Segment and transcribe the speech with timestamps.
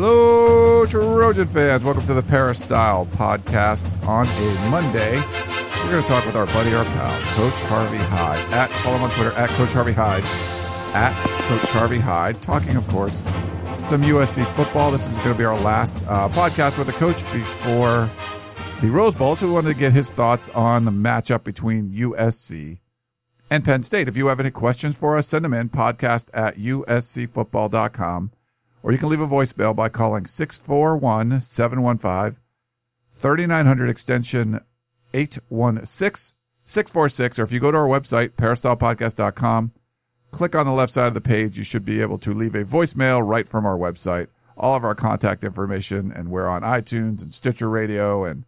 [0.00, 1.82] Hello, Trojan fans.
[1.82, 5.16] Welcome to the Peristyle podcast on a Monday.
[5.16, 8.38] We're going to talk with our buddy, our pal, Coach Harvey Hyde.
[8.52, 10.22] At follow him on Twitter at Coach Harvey Hyde.
[10.94, 12.40] At Coach Harvey Hyde.
[12.40, 13.24] Talking, of course,
[13.82, 14.92] some USC football.
[14.92, 18.08] This is going to be our last uh, podcast with the coach before
[18.80, 19.34] the Rose Bowl.
[19.34, 22.78] So we wanted to get his thoughts on the matchup between USC
[23.50, 24.06] and Penn State.
[24.06, 28.30] If you have any questions for us, send them in podcast at uscfootball.com
[28.82, 32.40] or you can leave a voicemail by calling 641 715
[33.10, 34.60] 3900 extension
[35.14, 37.38] 816 646.
[37.38, 39.72] Or if you go to our website, peristylepodcast.com,
[40.30, 42.64] click on the left side of the page, you should be able to leave a
[42.64, 44.28] voicemail right from our website.
[44.56, 48.44] All of our contact information, and we're on iTunes and Stitcher Radio and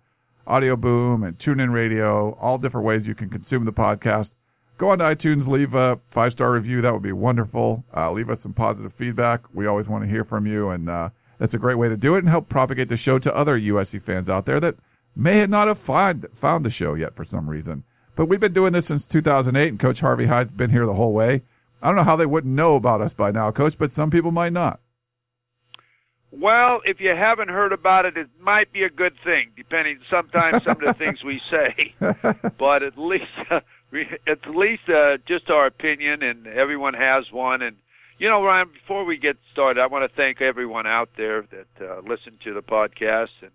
[0.47, 4.34] Audio Boom and TuneIn Radio, all different ways you can consume the podcast
[4.81, 6.81] go on to iTunes, leave a five star review.
[6.81, 7.84] That would be wonderful.
[7.95, 9.42] Uh, leave us some positive feedback.
[9.53, 12.17] We always want to hear from you, and uh, that's a great way to do
[12.17, 14.77] it and help propagate the show to other USC fans out there that
[15.14, 17.84] may not have find, found the show yet for some reason.
[18.17, 21.12] But we've been doing this since 2008, and Coach Harvey Hyde's been here the whole
[21.12, 21.42] way.
[21.83, 24.33] I don't know how they wouldn't know about us by now, Coach, but some people
[24.33, 24.81] might not.
[26.33, 30.62] Well, if you haven't heard about it, it might be a good thing, depending sometimes
[30.62, 31.94] some of the things we say.
[32.59, 33.27] but at least
[34.27, 37.63] at least uh, just our opinion, and everyone has one.
[37.63, 37.77] And
[38.19, 41.89] you know, Ryan, before we get started, I want to thank everyone out there that
[41.89, 43.31] uh, listened to the podcast.
[43.43, 43.51] And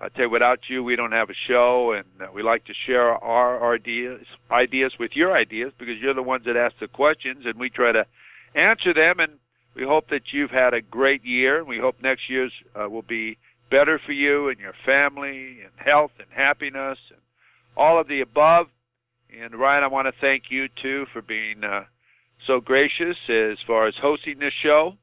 [0.00, 2.74] I tell you, without you, we don't have a show, and uh, we like to
[2.74, 7.46] share our ideas ideas with your ideas because you're the ones that ask the questions,
[7.46, 8.06] and we try to
[8.54, 9.18] answer them.
[9.18, 9.38] And
[9.74, 13.02] we hope that you've had a great year, and we hope next year's uh, will
[13.02, 13.38] be
[13.70, 17.18] better for you and your family, and health and happiness, and
[17.76, 18.68] all of the above.
[19.34, 21.84] And Ryan, I want to thank you too for being uh,
[22.46, 24.96] so gracious as far as hosting this show,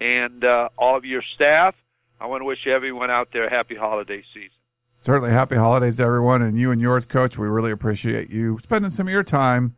[0.00, 1.74] and uh, all of your staff.
[2.20, 4.50] I want to wish everyone out there a happy holiday season.
[4.96, 7.38] Certainly, happy holidays, to everyone, and you and yours, Coach.
[7.38, 9.76] We really appreciate you spending some of your time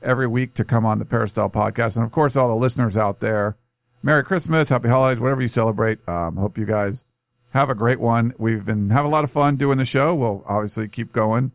[0.00, 3.20] every week to come on the Peristyle podcast, and of course, all the listeners out
[3.20, 3.56] there.
[4.02, 5.98] Merry Christmas, Happy Holidays, whatever you celebrate.
[6.08, 7.04] Um, hope you guys
[7.52, 8.32] have a great one.
[8.38, 10.14] We've been having a lot of fun doing the show.
[10.14, 11.52] We'll obviously keep going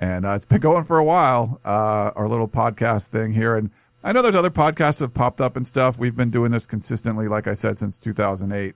[0.00, 1.60] and uh, it's been going for a while.
[1.64, 3.70] Uh, our little podcast thing here, and
[4.02, 5.98] I know there's other podcasts that have popped up and stuff.
[5.98, 8.74] We've been doing this consistently, like I said, since 2008,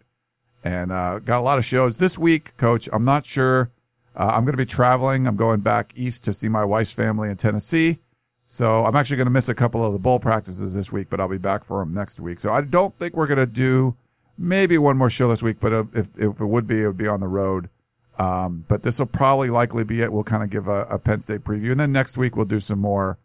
[0.64, 2.56] and uh, got a lot of shows this week.
[2.58, 3.70] Coach, I'm not sure.
[4.14, 5.26] Uh, I'm going to be traveling.
[5.26, 7.98] I'm going back east to see my wife's family in Tennessee.
[8.46, 11.18] So I'm actually going to miss a couple of the bowl practices this week, but
[11.18, 12.38] I'll be back for them next week.
[12.38, 13.96] So I don't think we're going to do
[14.36, 17.08] maybe one more show this week, but if, if it would be, it would be
[17.08, 17.70] on the road.
[18.18, 20.12] Um, but this will probably likely be it.
[20.12, 22.60] We'll kind of give a, a, Penn State preview, and then next week we'll do
[22.60, 23.18] some more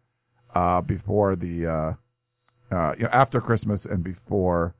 [0.55, 1.94] uh, before the uh,
[2.72, 4.73] uh, you know, after Christmas and before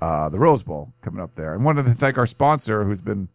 [0.00, 1.54] uh, the Rose Bowl coming up there.
[1.54, 3.28] And wanted to thank our sponsor who's been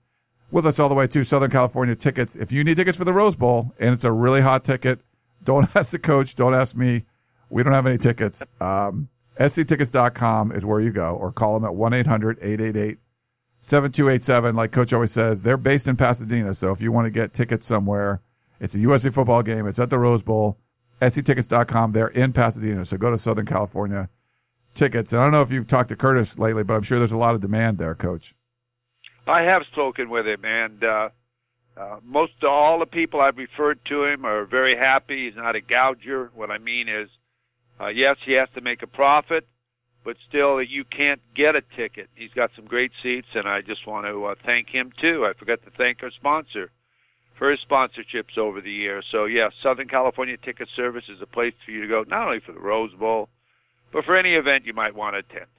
[0.52, 2.36] with us all the way to Southern California tickets.
[2.36, 5.00] If you need tickets for the Rose Bowl and it's a really hot ticket,
[5.44, 7.06] don't ask the coach, don't ask me.
[7.50, 8.46] We don't have any tickets.
[8.60, 9.08] Um,
[9.40, 12.98] sctickets.com is where you go, or call them at one 888
[13.60, 16.54] 7287, like Coach always says, they're based in Pasadena.
[16.54, 18.22] So if you want to get tickets somewhere,
[18.60, 19.68] it's a USC football game.
[19.68, 20.58] It's at the Rose Bowl.
[21.02, 21.92] SCTickets.com.
[21.92, 22.86] They're in Pasadena.
[22.86, 24.10] So go to Southern California
[24.74, 25.12] tickets.
[25.12, 27.18] And I don't know if you've talked to Curtis lately, but I'm sure there's a
[27.18, 28.34] lot of demand there, Coach.
[29.28, 31.10] I have spoken with him, and uh,
[31.76, 35.26] uh, most all the people I've referred to him are very happy.
[35.26, 36.32] He's not a gouger.
[36.34, 37.10] What I mean is,
[37.80, 39.46] uh, yes, he has to make a profit,
[40.08, 42.10] but still you can't get a ticket.
[42.16, 45.26] He's got some great seats, and I just want to uh, thank him too.
[45.26, 46.72] I forgot to thank our sponsor
[47.36, 49.06] for his sponsorships over the years.
[49.12, 52.40] So yeah, Southern California Ticket Service is a place for you to go, not only
[52.40, 53.28] for the Rose Bowl,
[53.92, 55.52] but for any event you might want to attend.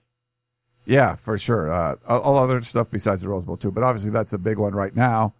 [0.87, 1.71] Yeah, for sure.
[1.71, 4.75] Uh, all other stuff besides the Rose Bowl too, but obviously that's the big one
[4.75, 5.35] right now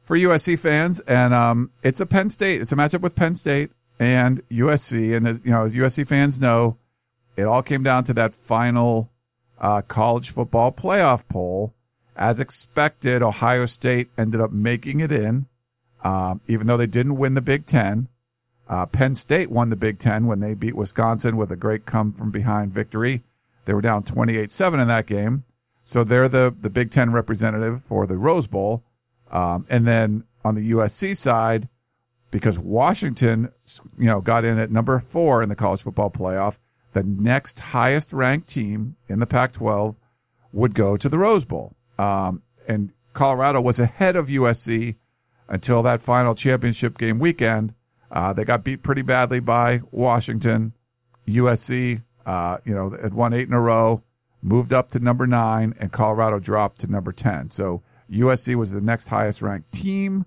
[0.00, 1.00] for USC fans.
[1.00, 2.62] And um, it's a Penn State.
[2.62, 5.14] It's a matchup with Penn State and USC.
[5.14, 6.78] And you know, as USC fans know,
[7.40, 9.10] it all came down to that final
[9.60, 11.74] uh, college football playoff poll.
[12.16, 15.46] As expected, Ohio State ended up making it in,
[16.04, 18.08] um, even though they didn't win the Big Ten.
[18.68, 22.12] Uh, Penn State won the Big Ten when they beat Wisconsin with a great come
[22.12, 23.22] from behind victory.
[23.64, 25.44] They were down 28-7 in that game.
[25.84, 28.84] So they're the, the Big Ten representative for the Rose Bowl.
[29.32, 31.68] Um, and then on the USC side,
[32.30, 33.50] because Washington,
[33.98, 36.58] you know, got in at number four in the college football playoff,
[36.92, 39.94] the next highest ranked team in the Pac-12
[40.52, 41.74] would go to the Rose Bowl.
[41.98, 44.96] Um, and Colorado was ahead of USC
[45.48, 47.74] until that final championship game weekend.
[48.10, 50.72] Uh, they got beat pretty badly by Washington.
[51.28, 54.02] USC, uh, you know, had won eight in a row,
[54.42, 57.50] moved up to number nine, and Colorado dropped to number 10.
[57.50, 60.26] So USC was the next highest ranked team,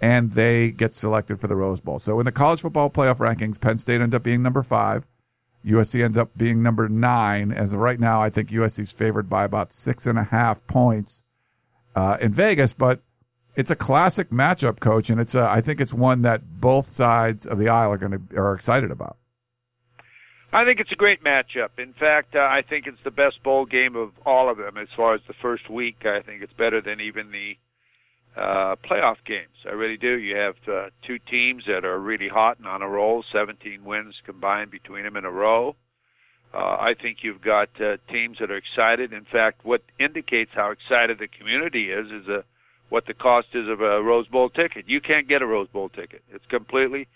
[0.00, 1.98] and they get selected for the Rose Bowl.
[1.98, 5.04] So in the college football playoff rankings, Penn State ended up being number five.
[5.66, 7.52] USC ended up being number nine.
[7.52, 10.66] As of right now, I think USC is favored by about six and a half
[10.66, 11.24] points
[11.96, 13.00] uh, in Vegas, but
[13.56, 17.46] it's a classic matchup, coach, and it's a, I think it's one that both sides
[17.46, 19.16] of the aisle are going to are excited about.
[20.52, 21.78] I think it's a great matchup.
[21.78, 24.88] In fact, uh, I think it's the best bowl game of all of them as
[24.94, 26.06] far as the first week.
[26.06, 27.58] I think it's better than even the
[28.36, 29.56] uh, playoff games.
[29.64, 30.18] I really do.
[30.18, 34.20] You have uh, two teams that are really hot and on a roll, 17 wins
[34.24, 35.74] combined between them in a row.
[36.52, 39.12] Uh, I think you've got uh, teams that are excited.
[39.12, 42.42] In fact, what indicates how excited the community is is uh,
[42.88, 44.88] what the cost is of a Rose Bowl ticket.
[44.88, 46.22] You can't get a Rose Bowl ticket.
[46.32, 47.08] It's completely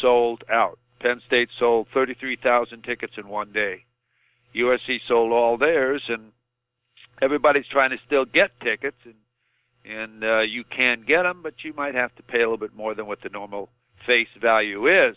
[0.00, 0.78] sold out.
[1.00, 3.84] Penn State sold 33,000 tickets in one day.
[4.54, 6.32] USC sold all theirs, and
[7.22, 9.14] everybody's trying to still get tickets, and
[9.84, 12.74] and uh, you can get them, but you might have to pay a little bit
[12.74, 13.68] more than what the normal
[14.06, 15.16] face value is.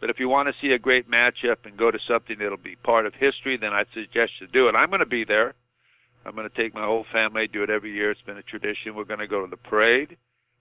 [0.00, 2.76] But if you want to see a great matchup and go to something that'll be
[2.76, 4.74] part of history, then I'd suggest you do it.
[4.74, 5.54] I'm going to be there.
[6.24, 7.46] I'm going to take my whole family.
[7.46, 8.10] Do it every year.
[8.10, 8.94] It's been a tradition.
[8.94, 10.16] We're going to go to the parade,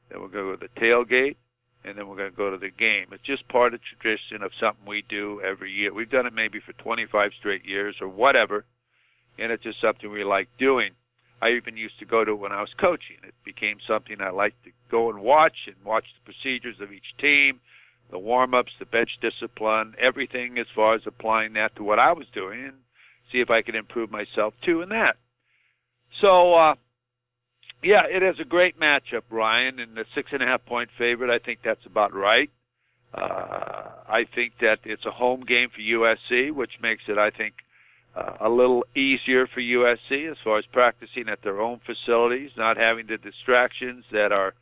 [0.09, 1.36] then we're going to go to the tailgate,
[1.83, 3.07] and then we're going to go to the game.
[3.12, 5.94] It's just part of tradition of something we do every year.
[5.94, 8.63] We've done it maybe for 25 straight years or whatever,
[9.38, 10.91] and it's just something we like doing.
[11.42, 13.18] I even used to go to when I was coaching.
[13.24, 17.16] It became something I liked to go and watch and watch the procedures of each
[17.18, 17.60] team
[18.10, 22.12] the warm ups, the bench discipline, everything as far as applying that to what I
[22.14, 22.78] was doing and
[23.32, 25.18] see if I could improve myself too in that.
[26.22, 26.76] So, uh,
[27.84, 31.30] yeah, it is a great matchup, Ryan, and the six and a half point favorite.
[31.30, 32.50] I think that's about right.
[33.14, 37.56] Uh, I think that it's a home game for USC, which makes it, I think,
[38.15, 42.77] uh, a little easier for USC as far as practicing at their own facilities, not
[42.77, 44.53] having the distractions that are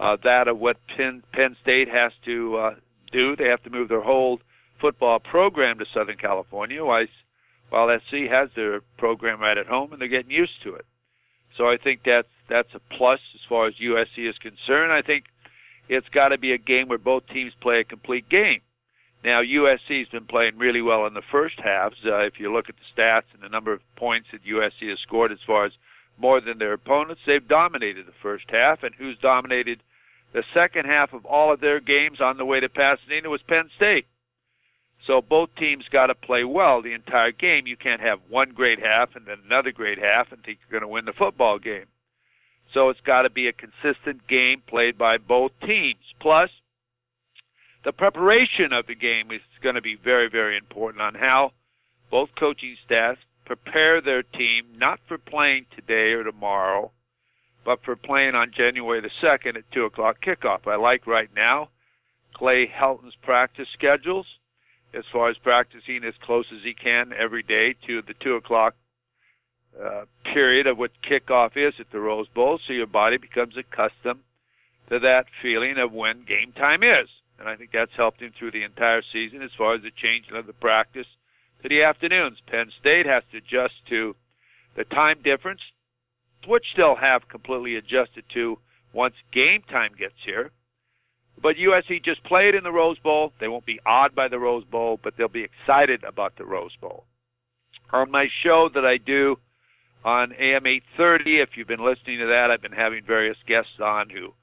[0.00, 2.74] uh, that of what Penn, Penn State has to uh,
[3.12, 3.36] do.
[3.36, 4.40] They have to move their whole
[4.80, 7.06] football program to Southern California, while,
[7.68, 10.86] while SC has their program right at home, and they're getting used to it.
[11.56, 14.92] So I think that's that's a plus as far as USC is concerned.
[14.92, 15.26] I think
[15.88, 18.60] it's got to be a game where both teams play a complete game.
[19.22, 21.98] Now USC's been playing really well in the first halves.
[22.04, 24.98] Uh, if you look at the stats and the number of points that USC has
[25.00, 25.72] scored as far as
[26.18, 28.82] more than their opponents, they've dominated the first half.
[28.82, 29.82] And who's dominated
[30.32, 33.68] the second half of all of their games on the way to Pasadena was Penn
[33.76, 34.06] State.
[35.06, 37.66] So both teams got to play well the entire game.
[37.66, 40.88] You can't have one great half and then another great half and think you're going
[40.88, 41.86] to win the football game.
[42.72, 46.04] So it's got to be a consistent game played by both teams.
[46.20, 46.50] Plus,
[47.82, 51.52] the preparation of the game is going to be very, very important on how
[52.10, 56.90] both coaching staffs prepare their team, not for playing today or tomorrow,
[57.64, 60.66] but for playing on January the 2nd at 2 o'clock kickoff.
[60.66, 61.68] I like right now
[62.34, 64.26] Clay Helton's practice schedules
[64.92, 68.74] as far as practicing as close as he can every day to the 2 o'clock
[69.80, 74.20] uh, period of what kickoff is at the Rose Bowl, so your body becomes accustomed
[74.88, 77.08] to that feeling of when game time is.
[77.40, 80.36] And I think that's helped him through the entire season as far as the changing
[80.36, 81.06] of the practice
[81.62, 82.38] to the afternoons.
[82.46, 84.14] Penn State has to adjust to
[84.76, 85.62] the time difference
[86.46, 88.58] which they'll have completely adjusted to
[88.92, 90.50] once game time gets here.
[91.40, 93.32] But USC just played in the Rose Bowl.
[93.38, 96.76] They won't be awed by the Rose Bowl, but they'll be excited about the Rose
[96.76, 97.04] Bowl.
[97.92, 99.38] On my show that I do
[100.04, 104.10] on AM 830, if you've been listening to that, I've been having various guests on
[104.10, 104.34] who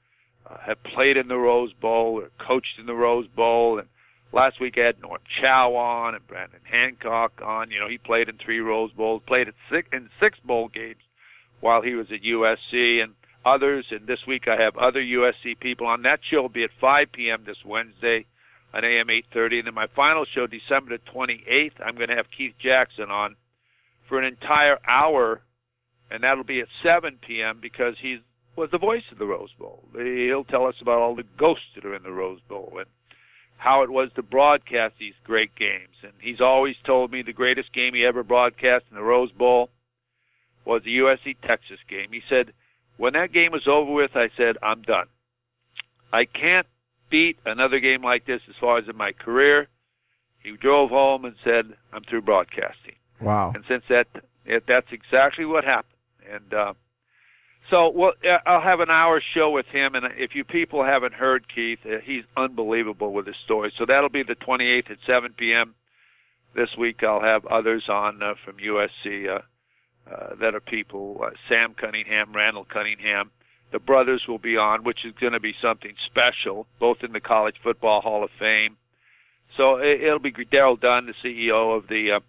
[0.50, 3.78] uh, have played in the Rose Bowl or coached in the Rose Bowl.
[3.78, 3.88] And
[4.32, 7.70] last week I had Norm Chow on and Brandon Hancock on.
[7.70, 11.02] You know, he played in three Rose Bowls, played at six, in six bowl games
[11.60, 13.14] while he was at USC and
[13.44, 13.86] others.
[13.90, 16.02] And this week I have other USC people on.
[16.02, 17.44] That show will be at 5 p.m.
[17.44, 18.26] this Wednesday
[18.72, 19.58] on AM 8:30.
[19.58, 23.36] And then my final show, December the 28th, I'm going to have Keith Jackson on
[24.08, 25.42] for an entire hour,
[26.10, 27.58] and that'll be at 7 p.m.
[27.60, 28.20] because he
[28.58, 29.84] was the voice of the Rose Bowl.
[29.94, 32.86] He'll tell us about all the ghosts that are in the Rose Bowl and
[33.56, 35.94] how it was to broadcast these great games.
[36.02, 39.70] And he's always told me the greatest game he ever broadcast in the Rose Bowl
[40.64, 42.08] was the USC Texas game.
[42.12, 42.52] He said
[42.96, 45.06] When that game was over with, I said, I'm done.
[46.12, 46.66] I can't
[47.10, 49.68] beat another game like this as far as in my career.
[50.40, 52.96] He drove home and said, I'm through broadcasting.
[53.20, 53.52] Wow.
[53.54, 54.08] And since that,
[54.44, 55.94] it, that's exactly what happened.
[56.30, 56.74] And, uh,
[57.70, 58.12] so, well,
[58.46, 61.98] I'll have an hour show with him, and if you people haven't heard Keith, uh,
[62.02, 63.72] he's unbelievable with his story.
[63.76, 65.74] So that'll be the 28th at 7 p.m.
[66.54, 69.40] This week, I'll have others on uh, from USC uh,
[70.10, 73.30] uh, that are people: uh, Sam Cunningham, Randall Cunningham.
[73.70, 77.20] The brothers will be on, which is going to be something special, both in the
[77.20, 78.78] College Football Hall of Fame.
[79.56, 82.20] So it, it'll be Darryl Dunn, the CEO of the uh,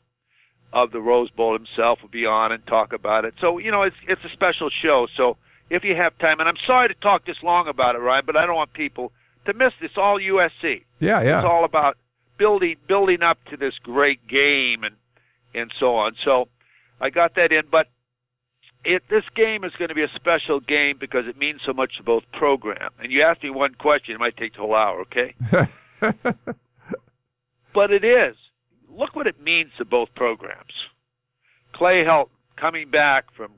[0.72, 3.34] of the Rose Bowl himself will be on and talk about it.
[3.40, 5.08] So, you know, it's it's a special show.
[5.16, 5.38] So
[5.70, 8.36] if you have time, and I'm sorry to talk this long about it, Ryan, but
[8.36, 9.12] I don't want people
[9.46, 9.92] to miss this.
[9.98, 10.84] All USC.
[11.00, 11.38] Yeah, yeah.
[11.38, 11.98] It's all about
[12.38, 14.96] building building up to this great game and
[15.54, 16.16] and so on.
[16.24, 16.48] So
[17.02, 17.88] I got that in, but
[18.84, 21.98] it this game is going to be a special game because it means so much
[21.98, 22.92] to both program.
[23.00, 25.34] And you asked me one question, it might take the whole hour, okay?
[27.74, 28.36] but it is
[28.94, 30.74] look what it means to both programs.
[31.72, 33.52] Clay Helton coming back from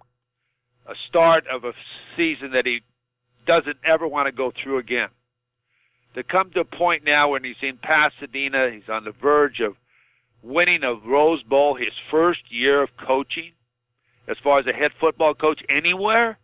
[0.85, 1.73] a start of a
[2.15, 2.81] season that he
[3.45, 5.09] doesn't ever want to go through again.
[6.13, 9.77] To come to a point now when he's in Pasadena, he's on the verge of
[10.43, 13.53] winning a Rose Bowl, his first year of coaching,
[14.27, 16.37] as far as a head football coach anywhere,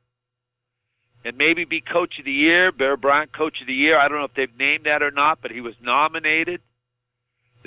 [1.25, 3.97] and maybe be coach of the year, Bear Bryant coach of the year.
[3.97, 6.61] I don't know if they've named that or not, but he was nominated.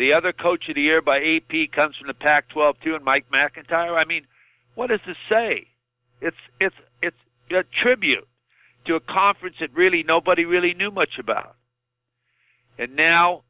[0.00, 3.26] The other coach of the year by AP comes from the Pac-12 too, and Mike
[3.30, 3.99] MacIntyre.
[3.99, 4.26] I mean,
[4.75, 5.66] what does this say?
[6.23, 7.19] It's it's it's
[7.50, 8.26] a tribute
[8.87, 11.54] to a conference that really nobody really knew much about.
[12.78, 13.42] And now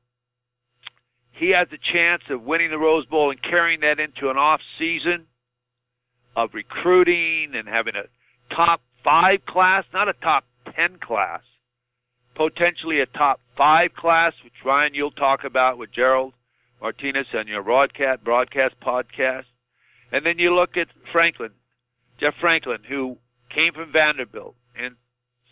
[1.30, 4.60] he has a chance of winning the Rose Bowl and carrying that into an off
[4.76, 5.26] season
[6.34, 8.06] of recruiting and having a
[8.52, 11.42] top five class, not a top ten class,
[12.34, 16.32] potentially a top five class, which Ryan you'll talk about with Gerard
[16.80, 19.44] Martinez on your broadcast broadcast podcast.
[20.12, 21.52] And then you look at Franklin,
[22.18, 23.18] Jeff Franklin, who
[23.48, 24.96] came from Vanderbilt and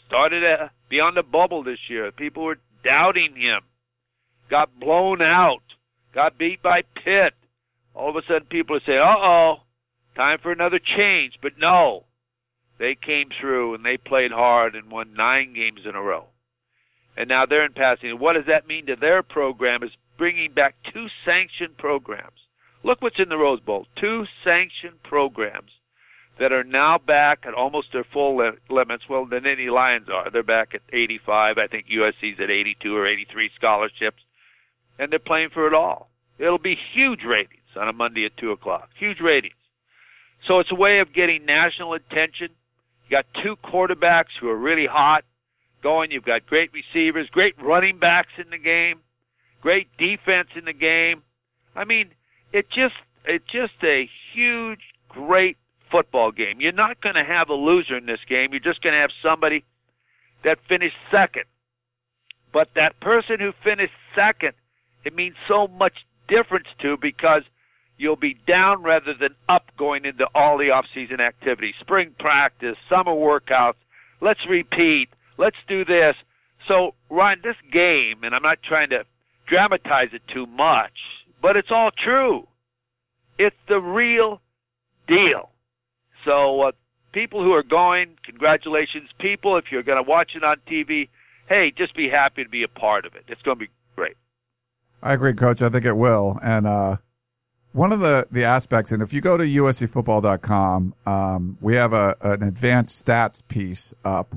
[0.07, 2.11] started a, beyond the bubble this year.
[2.11, 3.61] People were doubting him,
[4.49, 5.63] got blown out,
[6.13, 7.35] got beat by Pitt.
[7.95, 9.61] All of a sudden, people saying, "Uh oh,
[10.15, 12.05] time for another change." But no,
[12.79, 16.27] they came through and they played hard and won nine games in a row.
[17.17, 18.19] And now they're in passing.
[18.19, 19.83] What does that mean to their program?
[19.83, 22.41] Is bringing back two sanctioned programs.
[22.83, 23.87] Look what's in the Rose Bowl.
[23.97, 25.71] Two sanctioned programs
[26.39, 29.09] that are now back at almost their full li- limits.
[29.09, 30.31] Well, the Nittany Lions are.
[30.31, 31.59] They're back at 85.
[31.59, 34.23] I think USC's at 82 or 83 scholarships.
[34.99, 36.11] And they're playing for it all.
[36.39, 38.91] It'll be huge ratings on a Monday at 2 o'clock.
[38.97, 39.55] Huge ratings.
[40.47, 42.51] So it's a way of getting national attention.
[43.09, 45.25] You got two quarterbacks who are really hot
[45.83, 46.13] going.
[46.13, 49.01] You've got great receivers, great running backs in the game
[49.61, 51.23] great defense in the game.
[51.75, 52.11] I mean,
[52.53, 55.57] it just it's just a huge, great
[55.91, 56.61] football game.
[56.61, 58.53] You're not going to have a loser in this game.
[58.53, 59.65] You're just going to have somebody
[60.43, 61.45] that finished second.
[62.53, 64.53] But that person who finished second,
[65.05, 67.43] it means so much difference to because
[67.99, 73.13] you'll be down rather than up going into all the off-season activities, spring practice, summer
[73.13, 73.75] workouts.
[74.21, 75.11] Let's repeat.
[75.37, 76.17] Let's do this.
[76.67, 79.05] So, Ryan, this game, and I'm not trying to
[79.49, 80.93] dramatize it too much,
[81.41, 82.47] but it's all true.
[83.39, 84.41] It's the real
[85.07, 85.51] deal.
[86.25, 86.73] So, uh,
[87.13, 89.11] people who are going, congratulations.
[89.19, 91.09] People, if you're going to watch it on TV,
[91.49, 93.25] hey, just be happy to be a part of it.
[93.29, 94.17] It's going to be great.
[95.03, 95.63] I agree, Coach.
[95.63, 96.39] I think it will.
[96.43, 96.97] And uh,
[97.73, 102.17] one of the, the aspects, and if you go to uscfootball.com, um, we have a
[102.21, 104.35] an advanced stats piece up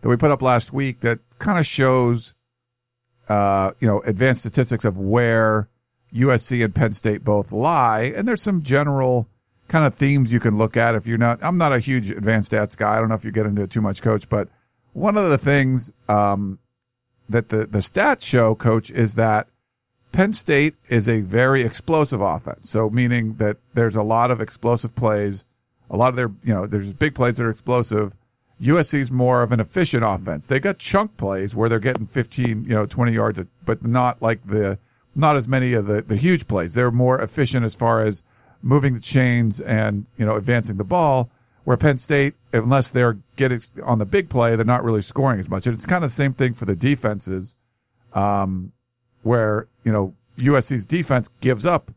[0.00, 2.34] that we put up last week that kind of shows
[3.28, 5.68] uh, you know, advanced statistics of where
[6.14, 8.12] USC and Penn State both lie.
[8.16, 9.28] And there's some general
[9.68, 12.52] kind of themes you can look at if you're not, I'm not a huge advanced
[12.52, 12.96] stats guy.
[12.96, 14.48] I don't know if you get into it too much, coach, but
[14.92, 16.58] one of the things, um,
[17.28, 19.48] that the, the stats show, coach, is that
[20.12, 22.70] Penn State is a very explosive offense.
[22.70, 25.44] So meaning that there's a lot of explosive plays,
[25.90, 28.14] a lot of their, you know, there's big plays that are explosive
[28.60, 30.46] USC's more of an efficient offense.
[30.46, 34.42] They got chunk plays where they're getting 15, you know, 20 yards, but not like
[34.44, 34.78] the,
[35.14, 36.74] not as many of the, the huge plays.
[36.74, 38.22] They're more efficient as far as
[38.62, 41.30] moving the chains and, you know, advancing the ball.
[41.64, 45.50] Where Penn State, unless they're getting on the big play, they're not really scoring as
[45.50, 45.66] much.
[45.66, 47.56] And it's kind of the same thing for the defenses,
[48.14, 48.70] um,
[49.24, 51.90] where, you know, USC's defense gives up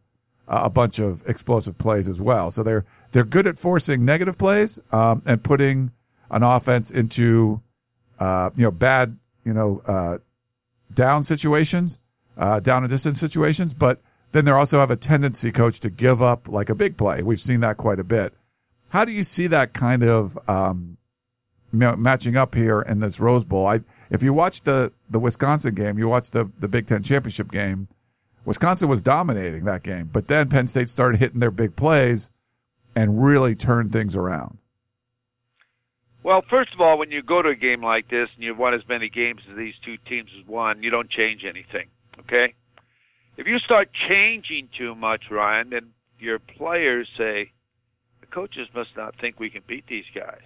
[0.48, 2.50] a bunch of explosive plays as well.
[2.50, 5.92] So they're, they're good at forcing negative plays, um, and putting,
[6.32, 7.62] an offense into,
[8.20, 10.18] uh, you know, bad, you know, uh,
[10.94, 12.02] down situations,
[12.38, 16.22] uh, down and distance situations, but then they also have a tendency, coach, to give
[16.22, 17.24] up like a big play.
[17.24, 18.34] We've seen that quite a bit.
[18.90, 20.98] How do you see that kind of, um,
[21.72, 23.66] matching up here in this Rose Bowl?
[23.68, 23.80] I,
[24.12, 27.88] if you watch the, the Wisconsin game, you watch the, the Big Ten championship game,
[28.46, 32.32] Wisconsin was dominating that game, but then Penn State started hitting their big plays
[32.96, 34.59] and really turned things around.
[36.22, 38.74] Well, first of all, when you go to a game like this and you've won
[38.74, 41.88] as many games as these two teams has won, you don't change anything.
[42.20, 42.54] Okay?
[43.38, 47.52] If you start changing too much, Ryan, then your players say,
[48.20, 50.44] the coaches must not think we can beat these guys.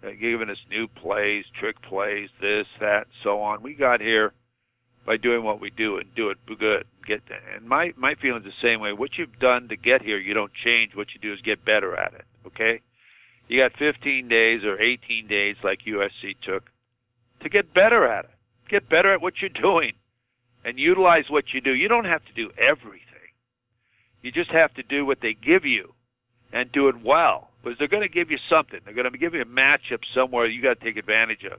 [0.00, 3.62] They're giving us new plays, trick plays, this, that, and so on.
[3.62, 4.32] We got here
[5.04, 6.86] by doing what we do and do it good.
[7.06, 7.22] Get
[7.54, 8.92] and my my feeling's the same way.
[8.92, 10.94] What you've done to get here, you don't change.
[10.94, 12.24] What you do is get better at it.
[12.46, 12.80] Okay,
[13.50, 16.70] you got 15 days or 18 days like USC took
[17.40, 18.30] to get better at it.
[18.68, 19.94] Get better at what you're doing
[20.64, 21.74] and utilize what you do.
[21.74, 23.00] You don't have to do everything.
[24.22, 25.94] You just have to do what they give you
[26.52, 27.50] and do it well.
[27.60, 28.78] Because they're going to give you something.
[28.84, 31.58] They're going to give you a matchup somewhere you got to take advantage of.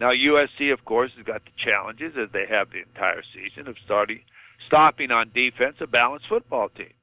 [0.00, 3.76] Now USC, of course, has got the challenges as they have the entire season of
[3.84, 4.22] starting
[4.66, 6.94] stopping on defense a balanced football team.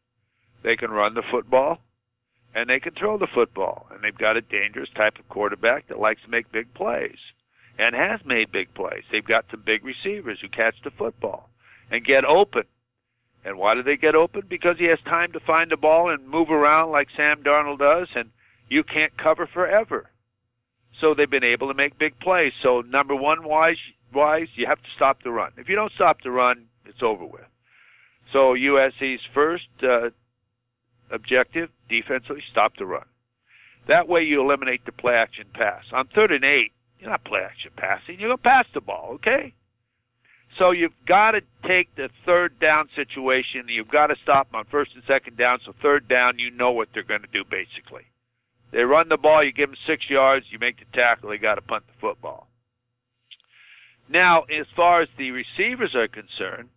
[0.61, 1.79] They can run the football
[2.55, 5.99] and they can throw the football, and they've got a dangerous type of quarterback that
[5.99, 7.17] likes to make big plays
[7.77, 9.03] and has made big plays.
[9.11, 11.49] They've got some big receivers who catch the football
[11.89, 12.63] and get open.
[13.45, 14.43] And why do they get open?
[14.49, 18.09] Because he has time to find the ball and move around like Sam Darnold does,
[18.15, 18.31] and
[18.67, 20.09] you can't cover forever.
[20.99, 22.51] So they've been able to make big plays.
[22.61, 23.77] So number one, wise,
[24.13, 25.53] wise, you have to stop the run.
[25.55, 27.45] If you don't stop the run, it's over with.
[28.33, 30.09] So USC's first uh,
[31.11, 33.05] objective defensively, stop the run.
[33.87, 35.85] That way you eliminate the play action pass.
[35.91, 38.19] On third and eight, you're not play action passing.
[38.19, 39.53] You're going to pass the ball, okay?
[40.57, 43.65] So you've got to take the third down situation.
[43.67, 45.59] You've got to stop them on first and second down.
[45.65, 48.03] So third down, you know what they're going to do basically.
[48.71, 51.55] They run the ball, you give them six yards, you make the tackle, they got
[51.55, 52.47] to punt the football.
[54.07, 56.69] Now, as far as the receivers are concerned,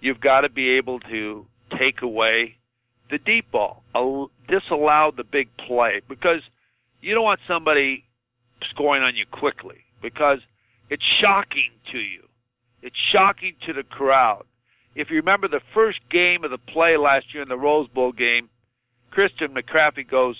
[0.00, 2.58] you've got to be able to take away
[3.10, 3.82] the deep ball,
[4.48, 6.42] disallow the big play, because
[7.00, 8.04] you don't want somebody
[8.68, 10.40] scoring on you quickly, because
[10.88, 12.28] it's shocking to you.
[12.82, 14.44] It's shocking to the crowd.
[14.94, 18.12] If you remember the first game of the play last year in the Rose Bowl
[18.12, 18.48] game,
[19.10, 20.36] Christian McCaffrey goes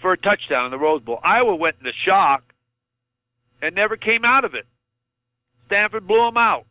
[0.00, 1.20] for a touchdown in the Rose Bowl.
[1.22, 2.54] Iowa went into shock
[3.60, 4.66] and never came out of it.
[5.66, 6.66] Stanford blew them out.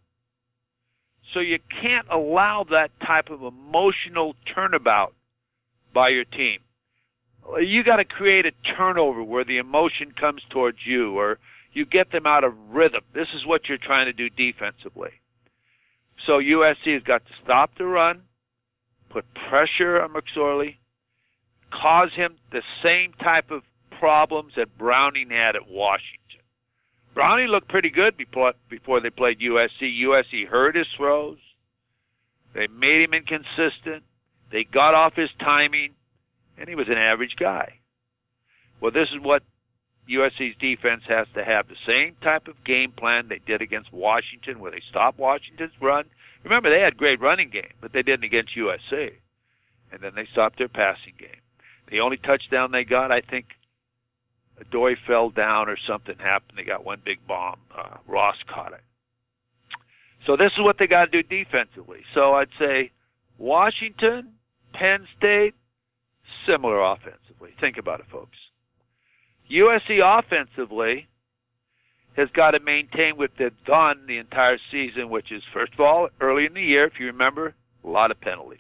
[1.34, 5.14] So you can't allow that type of emotional turnabout
[5.94, 6.60] by your team.
[7.60, 11.40] You got to create a turnover where the emotion comes towards you or
[11.74, 13.04] you get them out of rhythm.
[13.14, 15.12] This is what you're trying to do defensively.
[16.26, 18.24] So USC has got to stop the run,
[19.10, 20.78] put pressure on McSorley,
[21.72, 26.21] cause him the same type of problems that Browning had at Washington.
[27.14, 30.02] Browning looked pretty good before, before they played USC.
[30.04, 31.38] USC hurt his throws.
[32.54, 34.04] They made him inconsistent.
[34.50, 35.94] They got off his timing,
[36.58, 37.80] and he was an average guy.
[38.80, 39.44] Well, this is what
[40.10, 44.60] USC's defense has to have the same type of game plan they did against Washington,
[44.60, 46.06] where they stopped Washington's run.
[46.44, 49.14] Remember, they had great running game, but they didn't against USC.
[49.92, 51.42] And then they stopped their passing game.
[51.88, 53.48] The only touchdown they got, I think,
[54.70, 56.58] doy fell down or something happened.
[56.58, 57.60] They got one big bomb.
[57.76, 58.82] Uh, Ross caught it.
[60.26, 62.02] So this is what they got to do defensively.
[62.14, 62.92] So I'd say
[63.38, 64.34] Washington,
[64.74, 65.56] Penn State,
[66.46, 67.54] similar offensively.
[67.60, 68.38] Think about it, folks.
[69.50, 71.08] USC offensively
[72.16, 76.10] has got to maintain what they've done the entire season, which is, first of all,
[76.20, 78.60] early in the year, if you remember, a lot of penalties,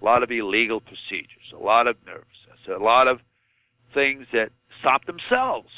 [0.00, 2.38] a lot of illegal procedures, a lot of nerves
[2.68, 3.20] a lot of
[3.94, 5.70] things that stop themselves.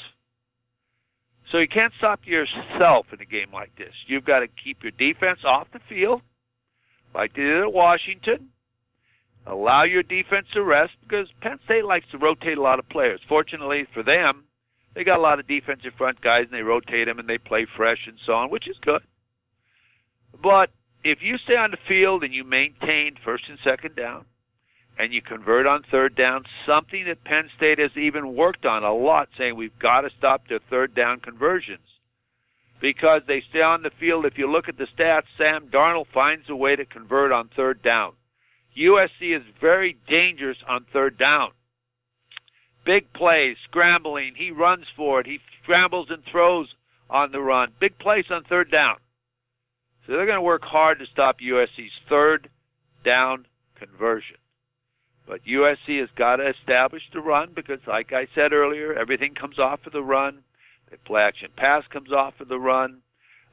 [1.51, 3.93] So you can't stop yourself in a game like this.
[4.07, 6.21] You've got to keep your defense off the field,
[7.13, 8.49] like they did at Washington.
[9.45, 13.19] Allow your defense to rest because Penn State likes to rotate a lot of players.
[13.27, 14.45] Fortunately for them,
[14.93, 17.65] they got a lot of defensive front guys and they rotate them and they play
[17.65, 19.01] fresh and so on, which is good.
[20.41, 20.69] But
[21.03, 24.25] if you stay on the field and you maintain first and second down,
[24.97, 28.93] and you convert on third down, something that Penn State has even worked on a
[28.93, 31.79] lot, saying we've got to stop their third down conversions.
[32.79, 34.25] Because they stay on the field.
[34.25, 37.81] If you look at the stats, Sam Darnold finds a way to convert on third
[37.81, 38.13] down.
[38.75, 41.51] USC is very dangerous on third down.
[42.83, 44.33] Big plays, scrambling.
[44.35, 45.27] He runs for it.
[45.27, 46.73] He scrambles and throws
[47.09, 47.71] on the run.
[47.79, 48.97] Big plays on third down.
[50.05, 52.49] So they're going to work hard to stop USC's third
[53.03, 54.37] down conversion.
[55.27, 59.59] But USC has got to establish the run because, like I said earlier, everything comes
[59.59, 60.43] off of the run.
[60.89, 63.01] The play action pass comes off of the run.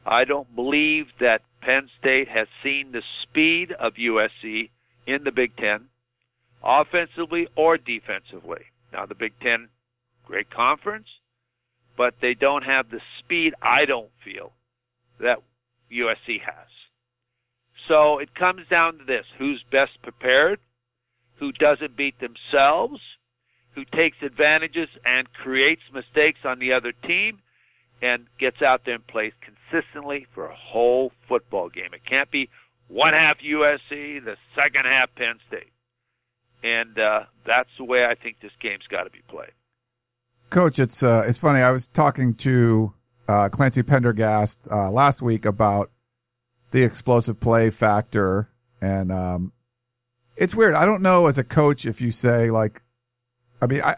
[0.04, 4.70] I don't believe that Penn State has seen the speed of USC
[5.06, 5.86] in the Big Ten,
[6.62, 8.64] offensively or defensively.
[8.92, 9.68] Now, the Big Ten,
[10.24, 11.08] great conference,
[11.96, 14.52] but they don't have the speed, I don't feel,
[15.20, 15.42] that
[15.92, 16.68] USC has.
[17.86, 20.60] So it comes down to this who's best prepared,
[21.38, 23.00] who doesn't beat themselves,
[23.72, 27.40] who takes advantages and creates mistakes on the other team,
[28.02, 31.92] and gets out there and plays consistently for a whole football game.
[31.92, 32.48] It can't be
[32.88, 35.72] one half USC, the second half Penn State.
[36.62, 39.52] And uh, that's the way I think this game's got to be played.
[40.50, 41.60] Coach, it's uh, it's funny.
[41.60, 42.92] I was talking to
[43.28, 45.90] uh, Clancy Pendergast uh, last week about
[46.70, 48.48] the explosive play factor,
[48.80, 49.52] and um,
[50.38, 50.74] it's weird.
[50.74, 52.82] I don't know as a coach if you say like,
[53.60, 53.94] I mean, I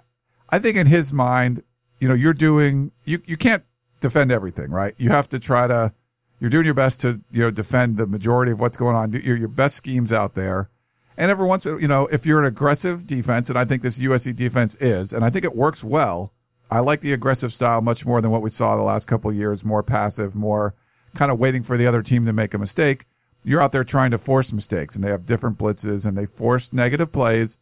[0.48, 1.62] I think in his mind,
[2.00, 3.62] you know, you're doing you you can't
[4.00, 4.94] defend everything, right?
[4.96, 5.92] You have to try to
[6.40, 9.12] you're doing your best to you know defend the majority of what's going on.
[9.12, 10.70] Your your best schemes out there.
[11.16, 14.34] And every once, you know, if you're an aggressive defense, and I think this USC
[14.34, 16.32] defense is, and I think it works well,
[16.70, 19.62] I like the aggressive style much more than what we saw the last couple years,
[19.62, 20.74] more passive, more
[21.14, 23.04] kind of waiting for the other team to make a mistake.
[23.44, 26.72] You're out there trying to force mistakes and they have different blitzes and they force
[26.72, 27.58] negative plays,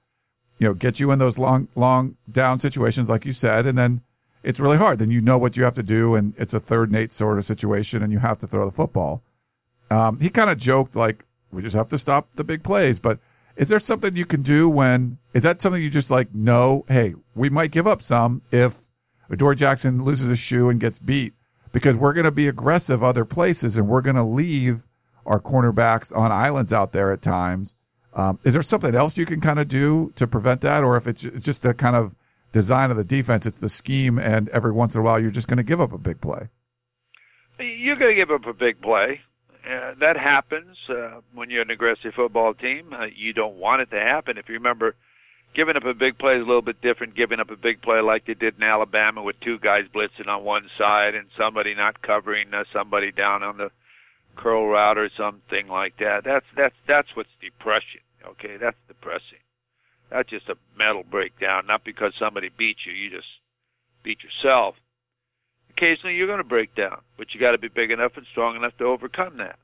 [0.59, 3.67] you know, get you in those long, long down situations, like you said.
[3.67, 4.01] And then
[4.43, 4.99] it's really hard.
[4.99, 6.17] Then you know what you have to do.
[6.17, 8.73] And it's a third and eight sort of situation and you have to throw the
[8.73, 9.23] football.
[9.91, 13.19] Um, he kind of joked like, we just have to stop the big plays, but
[13.57, 17.14] is there something you can do when, is that something you just like know, hey,
[17.35, 18.88] we might give up some if
[19.31, 21.33] Adoree Jackson loses a shoe and gets beat
[21.73, 24.88] because we're going to be aggressive other places and we're going to leave
[25.29, 27.77] our cornerbacks on islands out there at times.
[28.14, 30.83] Um, is there something else you can kind of do to prevent that?
[30.83, 32.17] Or if it's, it's just the kind of
[32.53, 35.47] design of the defense, it's the scheme and every once in a while you're just
[35.47, 36.49] going to give up a big play.
[37.61, 39.21] You're going to give up a big play.
[39.69, 42.93] Uh, that happens uh, when you're an aggressive football team.
[42.93, 44.38] Uh, you don't want it to happen.
[44.38, 44.97] If you remember–
[45.55, 47.14] giving up a big play is a little bit different.
[47.14, 50.45] Giving up a big play like they did in Alabama with two guys blitzing on
[50.45, 53.71] one side and somebody not covering uh, somebody down on the
[54.38, 56.24] curl route or something like that.
[56.24, 58.01] That's that's that's what's depression.
[58.27, 59.42] Okay, that's depressing.
[60.11, 61.66] That's just a mental breakdown.
[61.66, 63.29] Not because somebody beat you, you just
[64.03, 64.77] beat yourself.
[65.70, 68.57] Occasionally you're going to break down, but you got to be big enough and strong
[68.57, 69.59] enough to overcome that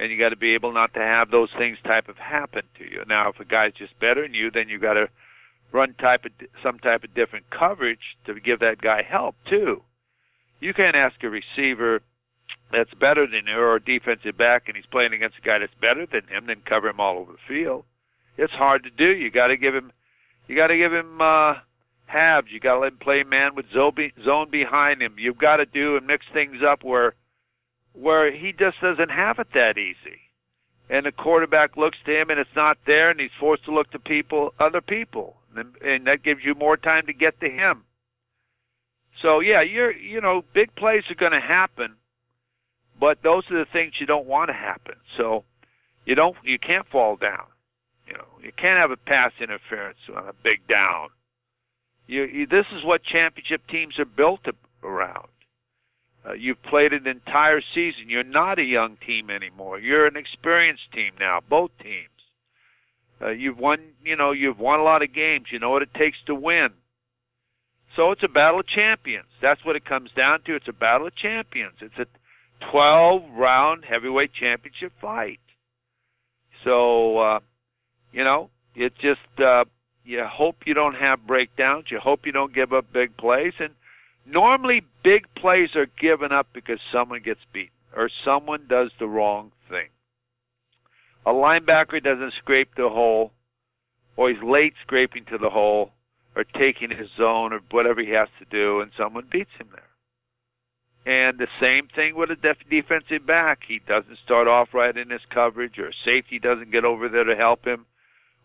[0.00, 2.84] and you got to be able not to have those things type of happen to
[2.84, 3.04] you.
[3.06, 5.10] Now, if a guy's just better than you, then you got to
[5.72, 9.82] run type of some type of different coverage to give that guy help too.
[10.58, 12.00] You can't ask a receiver
[12.72, 16.06] that's better than you a defensive back and he's playing against a guy that's better
[16.06, 17.84] than him, then cover him all over the field.
[18.36, 19.08] It's hard to do.
[19.14, 19.92] You got to give him,
[20.48, 21.56] you got to give him uh,
[22.06, 22.50] halves.
[22.50, 25.16] You got to let him play man with zone behind him.
[25.18, 27.14] You've got to do and mix things up where
[27.92, 30.20] where he just doesn't have it that easy.
[30.88, 33.90] And the quarterback looks to him and it's not there and he's forced to look
[33.90, 35.36] to people, other people.
[35.56, 37.84] And, and that gives you more time to get to him.
[39.20, 41.94] So yeah, you're, you know, big plays are going to happen,
[43.00, 44.96] but those are the things you don't want to happen.
[45.16, 45.44] So
[46.04, 47.46] you don't, you can't fall down.
[48.06, 51.08] You know, you can't have a pass interference on a big down.
[52.06, 54.46] You, you this is what championship teams are built
[54.82, 55.28] around.
[56.26, 58.08] Uh, you've played an entire season.
[58.10, 59.78] You're not a young team anymore.
[59.78, 62.08] You're an experienced team now, both teams.
[63.22, 65.46] Uh, you've won, you know, you've won a lot of games.
[65.50, 66.70] You know what it takes to win.
[67.96, 69.28] So it's a battle of champions.
[69.40, 70.54] That's what it comes down to.
[70.54, 71.74] It's a battle of champions.
[71.80, 72.06] It's a
[72.60, 75.40] 12 round heavyweight championship fight.
[76.64, 77.40] So, uh,
[78.12, 79.64] you know, it just, uh,
[80.04, 81.90] you hope you don't have breakdowns.
[81.90, 83.54] You hope you don't give up big plays.
[83.58, 83.74] And
[84.26, 89.52] Normally, big plays are given up because someone gets beaten or someone does the wrong
[89.68, 89.88] thing.
[91.26, 93.32] A linebacker doesn't scrape the hole,
[94.16, 95.92] or he's late scraping to the hole,
[96.36, 99.88] or taking his zone, or whatever he has to do, and someone beats him there.
[101.06, 103.64] And the same thing with a def- defensive back.
[103.66, 107.36] He doesn't start off right in his coverage, or safety doesn't get over there to
[107.36, 107.86] help him,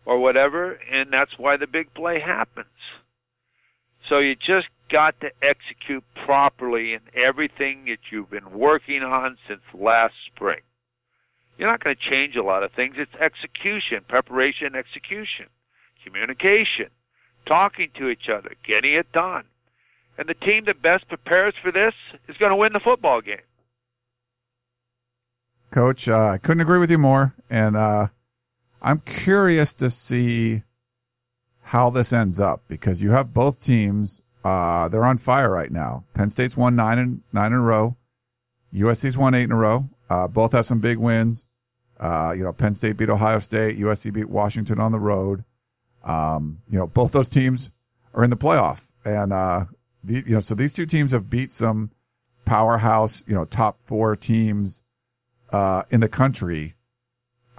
[0.06, 2.66] or whatever, and that's why the big play happens.
[4.08, 9.62] So you just got to execute properly in everything that you've been working on since
[9.74, 10.60] last spring.
[11.58, 12.94] You're not going to change a lot of things.
[12.98, 15.46] It's execution, preparation, execution,
[16.04, 16.90] communication,
[17.46, 19.44] talking to each other, getting it done.
[20.18, 21.94] And the team that best prepares for this
[22.28, 23.40] is going to win the football game.
[25.70, 27.34] Coach, uh, I couldn't agree with you more.
[27.50, 28.06] And uh,
[28.80, 30.62] I'm curious to see
[31.62, 34.22] how this ends up because you have both teams.
[34.44, 36.04] Uh, they're on fire right now.
[36.14, 37.96] Penn State's won nine and nine in a row.
[38.72, 39.88] USC's won eight in a row.
[40.08, 41.46] Uh, both have some big wins.
[41.98, 43.78] Uh, you know, Penn State beat Ohio State.
[43.78, 45.44] USC beat Washington on the road.
[46.04, 47.72] Um, you know, both those teams
[48.14, 48.88] are in the playoff.
[49.04, 49.64] And, uh,
[50.06, 51.90] the, you know, so these two teams have beat some
[52.44, 54.82] powerhouse, you know, top four teams,
[55.52, 56.74] uh, in the country.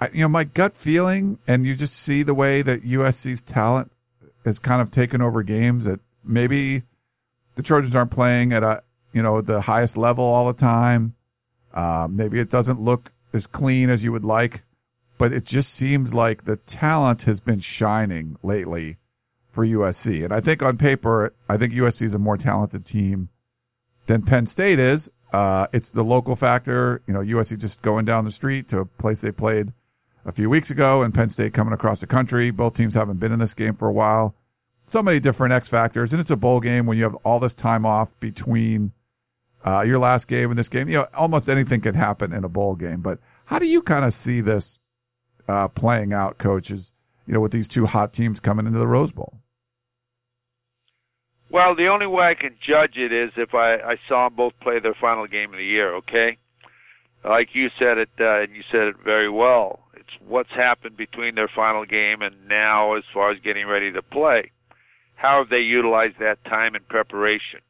[0.00, 3.92] I, you know, my gut feeling, and you just see the way that USC's talent
[4.44, 6.82] has kind of taken over games that maybe
[7.56, 8.82] the Trojans aren't playing at a,
[9.12, 11.14] you know, the highest level all the time.
[11.74, 14.62] Uh, maybe it doesn't look as clean as you would like,
[15.18, 18.96] but it just seems like the talent has been shining lately
[19.58, 20.22] for USC.
[20.22, 23.28] And I think on paper, I think USC is a more talented team
[24.06, 25.10] than Penn State is.
[25.32, 28.84] Uh, it's the local factor, you know, USC just going down the street to a
[28.84, 29.72] place they played
[30.24, 32.52] a few weeks ago and Penn State coming across the country.
[32.52, 34.36] Both teams haven't been in this game for a while.
[34.86, 37.54] So many different X factors and it's a bowl game when you have all this
[37.54, 38.92] time off between
[39.64, 40.86] uh, your last game and this game.
[40.86, 44.04] You know, almost anything can happen in a bowl game, but how do you kind
[44.04, 44.78] of see this,
[45.48, 46.92] uh, playing out, coaches,
[47.26, 49.40] you know, with these two hot teams coming into the Rose Bowl?
[51.50, 54.52] Well, the only way I can judge it is if I, I saw them both
[54.60, 56.36] play their final game of the year, okay?
[57.24, 59.80] Like you said it, uh, and you said it very well.
[59.94, 64.02] It's what's happened between their final game and now as far as getting ready to
[64.02, 64.52] play.
[65.16, 67.60] How have they utilized that time in preparation?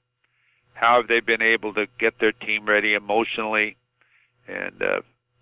[0.75, 3.77] How have they been able to get their team ready emotionally
[4.47, 5.01] and uh,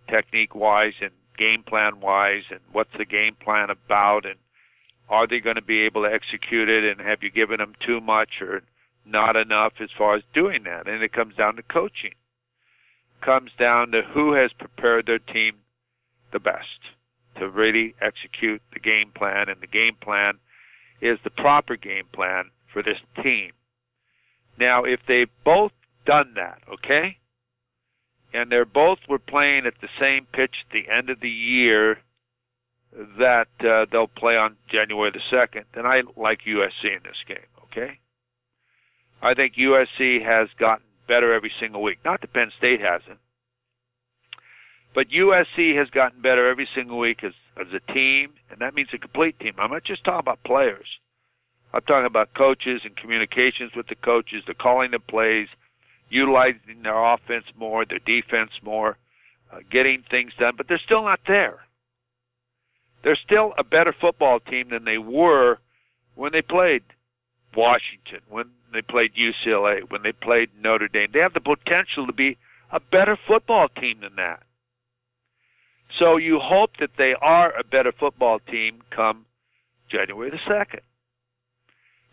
[0.09, 4.37] technique wise and game plan wise and what's the game plan about and
[5.09, 8.01] are they going to be able to execute it and have you given them too
[8.01, 8.63] much or
[9.05, 10.89] not enough as far as doing that?
[10.89, 12.13] And it comes down to coaching.
[12.13, 15.57] It comes down to who has prepared their team
[16.33, 16.81] the best
[17.37, 20.39] to really execute the game plan and the game plan
[21.01, 23.53] is the proper game plan for this team.
[24.59, 25.73] Now, if they've both
[26.07, 27.19] done that, okay,
[28.33, 31.99] and they're both were playing at the same pitch at the end of the year
[33.19, 37.39] that uh, they'll play on January the 2nd, then I like USC in this game,
[37.65, 37.99] okay?
[39.23, 41.99] I think USC has gotten better every single week.
[42.05, 43.19] Not that Penn State hasn't.
[44.95, 48.89] But USC has gotten better every single week as, as a team, and that means
[48.95, 49.55] a complete team.
[49.59, 50.87] I'm not just talking about players.
[51.75, 55.49] I'm talking about coaches and communications with the coaches, the calling the plays,
[56.09, 58.97] utilizing their offense more, their defense more,
[59.53, 61.66] uh, getting things done, but they're still not there.
[63.03, 65.59] They're still a better football team than they were
[66.15, 66.83] when they played
[67.55, 71.11] Washington, when they played UCLA, when they played Notre Dame.
[71.13, 72.37] They have the potential to be
[72.71, 74.43] a better football team than that.
[75.91, 79.27] So you hope that they are a better football team come
[79.89, 80.81] January the 2nd.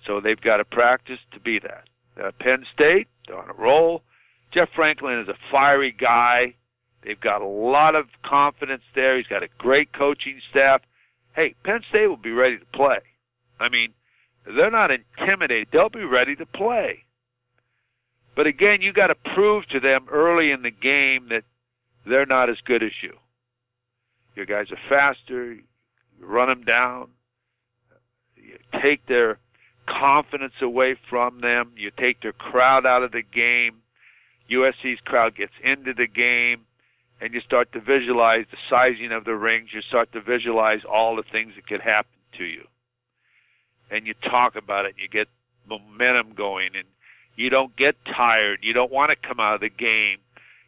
[0.06, 1.86] So they've got to practice to be that.
[2.22, 4.04] Uh, Penn State, they're on a roll.
[4.52, 6.54] Jeff Franklin is a fiery guy.
[7.04, 9.18] They've got a lot of confidence there.
[9.18, 10.82] He's got a great coaching staff.
[11.36, 13.00] Hey, Penn State will be ready to play.
[13.60, 13.94] I mean,
[14.46, 15.70] they're not intimidated.
[15.72, 17.04] They'll be ready to play.
[18.36, 21.44] But again, you got to prove to them early in the game that
[22.06, 23.18] they're not as good as you.
[24.36, 25.54] Your guys are faster.
[25.54, 25.64] You
[26.20, 27.10] run them down.
[28.36, 29.38] You take their
[29.86, 31.74] confidence away from them.
[31.78, 33.82] You take their crowd out of the game.
[34.50, 36.66] USC's crowd gets into the game,
[37.24, 39.70] and you start to visualize the sizing of the rings.
[39.72, 42.68] You start to visualize all the things that could happen to you.
[43.90, 45.30] And you talk about it, and you get
[45.66, 46.84] momentum going, and
[47.38, 48.60] you don't get tired.
[48.62, 50.18] You don't want to come out of the game.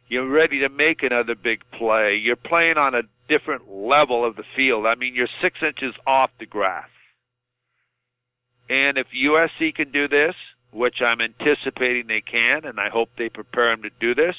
[0.08, 2.16] You're ready to make another big play.
[2.16, 4.86] You're playing on a different level of the field.
[4.86, 6.88] I mean, you're six inches off the grass.
[8.70, 10.34] And if USC can do this,
[10.70, 14.36] which I'm anticipating they can, and I hope they prepare them to do this,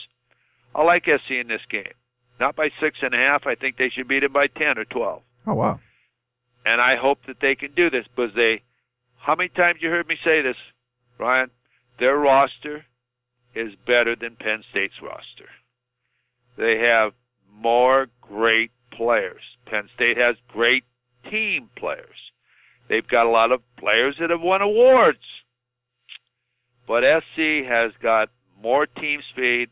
[0.73, 1.93] I like SC in this game.
[2.39, 3.47] Not by six and a half.
[3.47, 5.21] I think they should beat it by ten or twelve.
[5.45, 5.79] Oh wow!
[6.65, 8.61] And I hope that they can do this because they.
[9.17, 10.57] How many times you heard me say this,
[11.17, 11.49] Ryan?
[11.99, 12.85] Their roster
[13.55, 15.49] is better than Penn State's roster.
[16.57, 17.13] They have
[17.51, 19.41] more great players.
[19.65, 20.83] Penn State has great
[21.29, 22.31] team players.
[22.87, 25.23] They've got a lot of players that have won awards.
[26.87, 28.29] But SC has got
[28.61, 29.69] more team speed,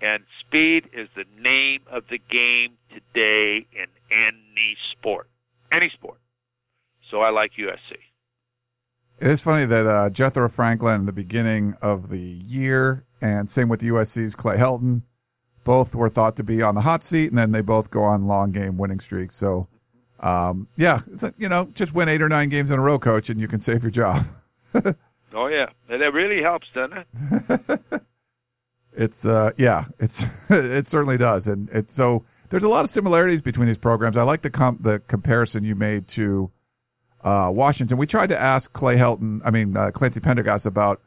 [0.00, 5.28] and speed is the name of the game today in any sport.
[5.70, 6.18] Any sport.
[7.10, 7.96] So I like USC.
[9.20, 13.68] It is funny that uh, Jethro Franklin, in the beginning of the year, and same
[13.68, 15.02] with USC's Clay Helton,
[15.64, 18.26] both were thought to be on the hot seat, and then they both go on
[18.26, 19.34] long game winning streaks.
[19.34, 19.68] So,
[20.20, 23.28] um, yeah, a, you know, just win eight or nine games in a row, coach,
[23.28, 24.22] and you can save your job.
[25.34, 28.02] oh yeah, and it really helps, doesn't it?
[29.00, 33.42] it's uh, yeah, it's it certainly does, and it's so there's a lot of similarities
[33.42, 34.16] between these programs.
[34.16, 36.50] I like the comp the comparison you made to
[37.24, 37.96] uh, Washington.
[37.96, 41.00] We tried to ask Clay Helton, I mean uh, Clancy Pendergast about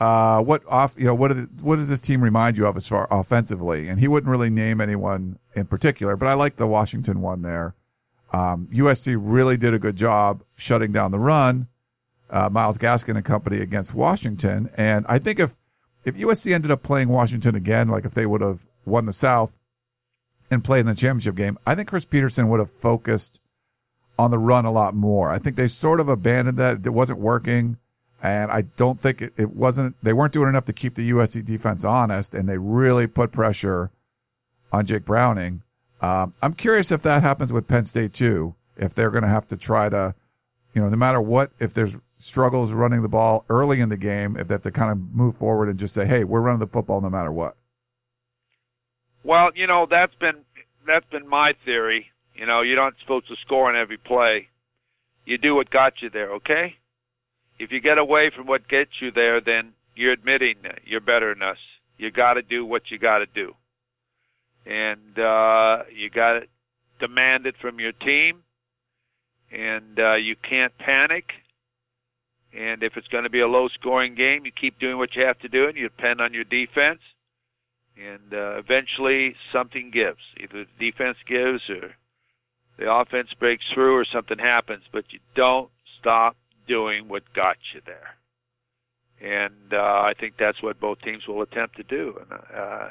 [0.00, 2.86] uh, what off, you know, what, the, what does this team remind you of as
[2.88, 3.88] far offensively?
[3.88, 7.74] And he wouldn't really name anyone in particular, but I like the Washington one there.
[8.32, 11.66] Um, USC really did a good job shutting down the run,
[12.30, 14.70] uh, Myles Gaskin and company against Washington.
[14.76, 15.56] And I think if,
[16.04, 19.58] if USC ended up playing Washington again, like if they would have won the South
[20.50, 23.40] and played in the championship game, I think Chris Petersen would have focused
[24.18, 25.30] on the run a lot more.
[25.30, 26.84] I think they sort of abandoned that.
[26.84, 27.76] It wasn't working.
[28.20, 31.44] And I don't think it, it, wasn't, they weren't doing enough to keep the USC
[31.44, 33.90] defense honest and they really put pressure
[34.72, 35.62] on Jake Browning.
[36.00, 39.46] Um, I'm curious if that happens with Penn State too, if they're going to have
[39.48, 40.14] to try to,
[40.74, 44.36] you know, no matter what, if there's struggles running the ball early in the game,
[44.36, 46.66] if they have to kind of move forward and just say, Hey, we're running the
[46.66, 47.56] football no matter what.
[49.24, 50.44] Well, you know, that's been,
[50.86, 52.10] that's been my theory.
[52.34, 54.48] You know, you're not supposed to score on every play.
[55.24, 56.76] You do what got you there, okay?
[57.58, 61.34] if you get away from what gets you there, then you're admitting that you're better
[61.34, 61.58] than us.
[61.96, 63.54] You got to do what you got to do,
[64.64, 66.46] and uh, you got to
[67.00, 68.44] demand it from your team,
[69.50, 71.32] and uh, you can't panic.
[72.56, 75.38] And if it's going to be a low-scoring game, you keep doing what you have
[75.40, 77.00] to do, and you depend on your defense.
[77.96, 80.20] And uh, eventually, something gives.
[80.38, 81.94] Either the defense gives, or
[82.78, 84.84] the offense breaks through, or something happens.
[84.90, 88.14] But you don't stop doing what got you there.
[89.20, 92.20] And uh, I think that's what both teams will attempt to do.
[92.20, 92.88] And uh,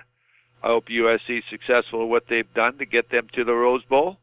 [0.61, 3.83] I hope USC is successful in what they've done to get them to the Rose
[3.85, 4.17] Bowl.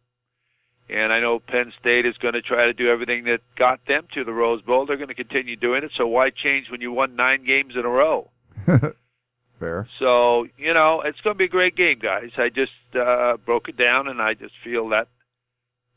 [0.88, 4.06] And I know Penn State is going to try to do everything that got them
[4.12, 4.84] to the Rose Bowl.
[4.84, 5.92] They're going to continue doing it.
[5.96, 8.30] So why change when you won nine games in a row?
[9.54, 9.88] Fair.
[9.98, 12.32] So you know it's going to be a great game, guys.
[12.36, 15.08] I just uh, broke it down, and I just feel that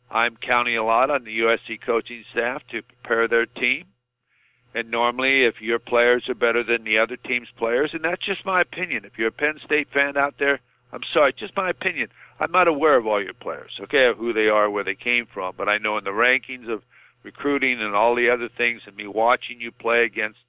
[0.09, 3.85] I'm counting a lot on the USC coaching staff to prepare their team.
[4.73, 8.45] And normally, if your players are better than the other team's players, and that's just
[8.45, 9.05] my opinion.
[9.05, 10.59] If you're a Penn State fan out there,
[10.93, 12.09] I'm sorry, just my opinion.
[12.39, 15.25] I'm not aware of all your players, okay, of who they are, where they came
[15.25, 16.83] from, but I know in the rankings of
[17.23, 20.39] recruiting and all the other things, and me watching you play against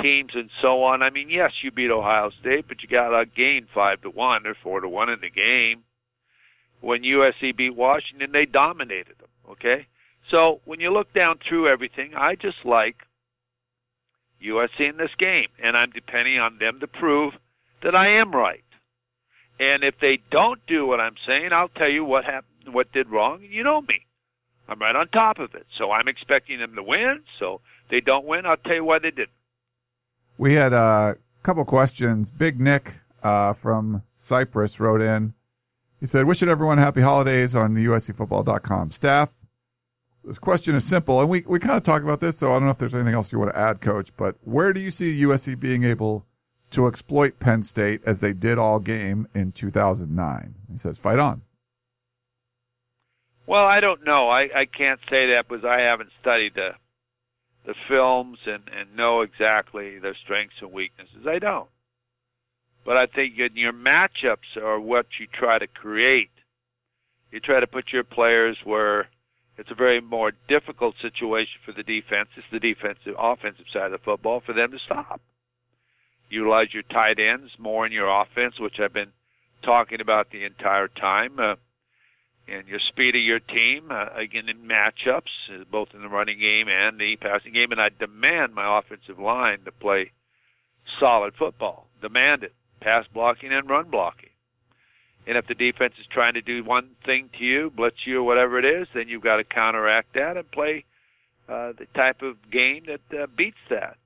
[0.00, 1.02] teams and so on.
[1.02, 4.54] I mean, yes, you beat Ohio State, but you got outgained five to one or
[4.54, 5.82] four to one in the game
[6.80, 9.28] when USC beat Washington, they dominated them.
[9.50, 9.86] Okay,
[10.28, 13.06] so when you look down through everything, I just like
[14.42, 17.34] USC in this game, and I'm depending on them to prove
[17.82, 18.62] that I am right.
[19.60, 23.08] And if they don't do what I'm saying, I'll tell you what happened, what did
[23.08, 23.42] wrong.
[23.42, 24.06] And you know me.
[24.68, 25.66] I'm right on top of it.
[25.76, 27.22] So I'm expecting them to win.
[27.38, 28.46] So they don't win.
[28.46, 29.30] I'll tell you why they didn't.
[30.36, 32.30] We had a couple questions.
[32.30, 32.92] Big Nick
[33.22, 35.34] uh, from Cyprus wrote in.
[35.98, 39.34] He said, wishing everyone happy holidays on the USCfootball.com staff.
[40.22, 42.64] This question is simple, and we, we kind of talked about this, so I don't
[42.64, 45.22] know if there's anything else you want to add, Coach, but where do you see
[45.22, 46.26] USC being able
[46.72, 50.54] to exploit Penn State as they did all game in 2009?
[50.70, 51.42] He says, fight on.
[53.46, 54.28] Well, I don't know.
[54.28, 56.74] I, I can't say that because I haven't studied the
[57.64, 61.26] the films and, and know exactly their strengths and weaknesses.
[61.26, 61.68] I don't.
[62.82, 66.30] But I think in your matchups are what you try to create.
[67.30, 69.08] You try to put your players where
[69.58, 72.30] it's a very more difficult situation for the defense.
[72.36, 75.20] It's the defensive, offensive side of the football for them to stop.
[76.30, 79.12] Utilize your tight ends more in your offense, which I've been
[79.62, 81.38] talking about the entire time.
[81.38, 81.56] Uh,
[82.46, 86.38] and your speed of your team, uh, again, in matchups, uh, both in the running
[86.38, 87.72] game and the passing game.
[87.72, 90.12] And I demand my offensive line to play
[90.98, 91.88] solid football.
[92.00, 94.30] Demand it pass blocking and run blocking.
[95.26, 98.22] And if the defense is trying to do one thing to you, blitz you or
[98.22, 100.84] whatever it is, then you've got to counteract that and play
[101.48, 103.98] uh, the type of game that uh, beats that.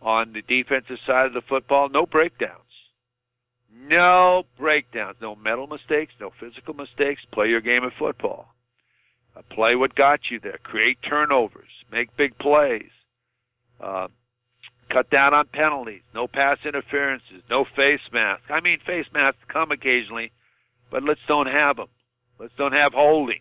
[0.00, 2.62] On the defensive side of the football, no breakdowns.
[3.72, 5.16] No breakdowns.
[5.20, 7.24] No mental mistakes, no physical mistakes.
[7.32, 8.54] Play your game of football.
[9.36, 10.58] Uh, play what got you there.
[10.62, 11.70] Create turnovers.
[11.90, 12.90] Make big plays.
[13.80, 14.08] Uh,
[14.88, 18.46] cut down on penalties, no pass interferences, no face masks.
[18.50, 20.32] I mean, face masks come occasionally,
[20.90, 21.88] but let's don't have them.
[22.38, 23.40] Let's don't have holding.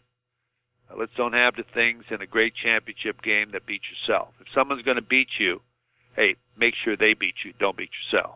[0.95, 4.29] Let's don't have the things in a great championship game that beat yourself.
[4.39, 5.61] If someone's going to beat you,
[6.17, 7.53] hey, make sure they beat you.
[7.57, 8.35] Don't beat yourself.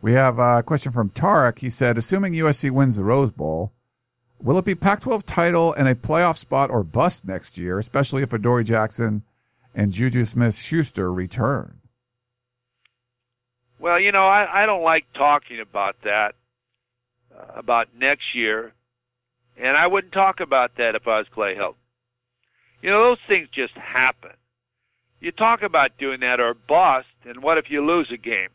[0.00, 1.58] We have a question from Tarek.
[1.58, 3.72] He said, assuming USC wins the Rose Bowl,
[4.38, 8.32] will it be Pac-12 title and a playoff spot or bust next year, especially if
[8.32, 9.22] Adoree Jackson
[9.74, 11.80] and Juju Smith-Schuster return?
[13.78, 16.34] Well, you know, I, I don't like talking about that,
[17.34, 18.72] uh, about next year,
[19.56, 21.74] and I wouldn't talk about that if I was Clay Helton.
[22.82, 24.32] You know, those things just happen.
[25.24, 28.50] You talk about doing that or bust, and what if you lose a game?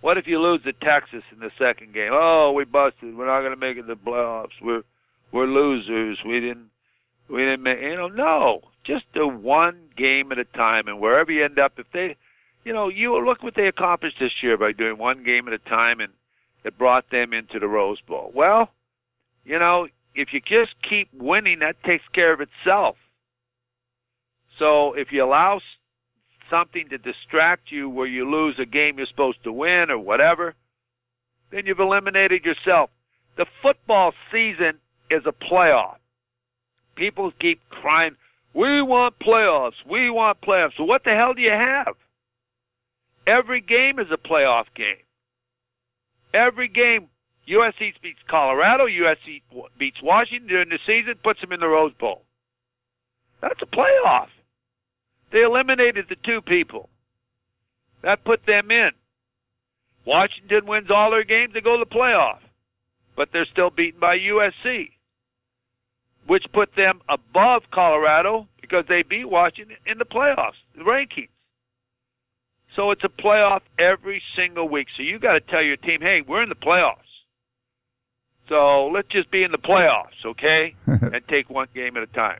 [0.00, 2.10] What if you lose to Texas in the second game?
[2.12, 3.16] Oh, we busted.
[3.16, 4.60] We're not going to make it to the playoffs.
[4.62, 4.84] We're
[5.32, 6.18] we're losers.
[6.24, 6.70] We didn't
[7.28, 8.62] we didn't make you know no.
[8.84, 12.14] Just do one game at a time, and wherever you end up, if they,
[12.64, 15.58] you know, you look what they accomplished this year by doing one game at a
[15.58, 16.12] time, and
[16.62, 18.30] it brought them into the Rose Bowl.
[18.32, 18.70] Well,
[19.44, 22.98] you know, if you just keep winning, that takes care of itself.
[24.58, 25.60] So if you allow
[26.50, 30.54] something to distract you where you lose a game you're supposed to win or whatever,
[31.50, 32.90] then you've eliminated yourself.
[33.36, 34.78] The football season
[35.10, 35.96] is a playoff.
[36.94, 38.16] People keep crying,
[38.52, 40.76] we want playoffs, we want playoffs.
[40.76, 41.94] So what the hell do you have?
[43.26, 44.98] Every game is a playoff game.
[46.32, 47.08] Every game,
[47.48, 49.42] USC beats Colorado, USC
[49.78, 52.22] beats Washington during the season, puts them in the Rose Bowl.
[53.40, 54.28] That's a playoff.
[55.34, 56.88] They eliminated the two people.
[58.02, 58.92] That put them in.
[60.04, 62.38] Washington wins all their games, they go to the playoff.
[63.16, 64.90] But they're still beaten by USC,
[66.28, 71.30] which put them above Colorado because they beat Washington in the playoffs, the rankings.
[72.76, 74.86] So it's a playoff every single week.
[74.96, 76.98] So you got to tell your team, hey, we're in the playoffs.
[78.48, 80.76] So let's just be in the playoffs, okay?
[80.86, 82.38] and take one game at a time.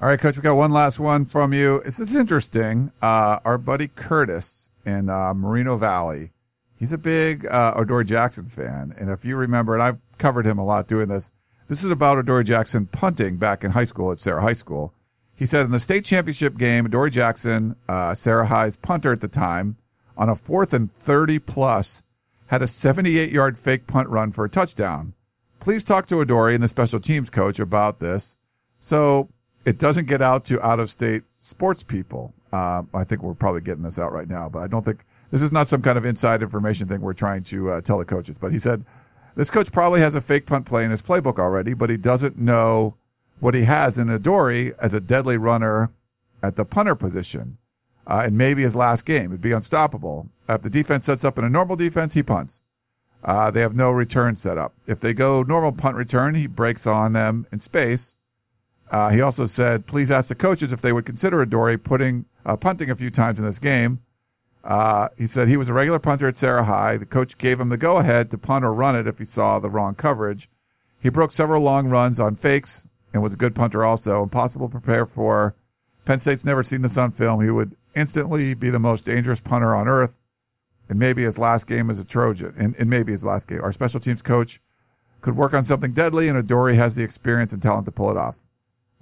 [0.00, 1.80] All right, coach, we got one last one from you.
[1.80, 2.92] This is interesting.
[3.02, 6.30] Uh, our buddy Curtis in uh, Moreno Valley,
[6.76, 8.94] he's a big uh, Adoree Jackson fan.
[8.96, 11.32] And if you remember, and I've covered him a lot doing this,
[11.66, 14.94] this is about Adoree Jackson punting back in high school at Serra High School.
[15.34, 19.26] He said in the state championship game, Adoree Jackson, uh, Serra High's punter at the
[19.26, 19.76] time,
[20.16, 22.04] on a fourth and 30 plus,
[22.46, 25.12] had a 78 yard fake punt run for a touchdown.
[25.58, 28.36] Please talk to Adoree and the special teams coach about this.
[28.78, 29.28] So
[29.64, 32.32] it doesn't get out to out of state sports people.
[32.52, 35.42] Uh, I think we're probably getting this out right now, but I don't think this
[35.42, 38.38] is not some kind of inside information thing we're trying to uh, tell the coaches.
[38.38, 38.84] But he said
[39.34, 42.38] this coach probably has a fake punt play in his playbook already, but he doesn't
[42.38, 42.96] know
[43.40, 45.90] what he has in Adoree as a deadly runner
[46.42, 47.58] at the punter position.
[48.06, 50.28] Uh, and maybe his last game would be unstoppable.
[50.48, 52.62] If the defense sets up in a normal defense, he punts.
[53.22, 54.72] Uh, they have no return set up.
[54.86, 58.16] If they go normal punt return, he breaks on them in space
[58.90, 62.56] uh, he also said, please ask the coaches if they would consider Adoree putting uh,
[62.56, 64.00] punting a few times in this game.
[64.64, 66.96] Uh, he said he was a regular punter at Serra High.
[66.96, 69.58] The coach gave him the go ahead to punt or run it if he saw
[69.58, 70.48] the wrong coverage.
[71.00, 74.22] He broke several long runs on fakes and was a good punter also.
[74.22, 75.54] Impossible to prepare for.
[76.04, 77.42] Penn State's never seen this on film.
[77.42, 80.18] He would instantly be the most dangerous punter on earth.
[80.88, 82.54] And maybe his last game as a Trojan.
[82.58, 83.62] And, and maybe his last game.
[83.62, 84.60] Our special teams coach
[85.20, 88.16] could work on something deadly and Adoree has the experience and talent to pull it
[88.16, 88.47] off.